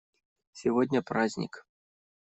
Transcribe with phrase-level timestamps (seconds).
[0.51, 1.63] Сегодня праздник.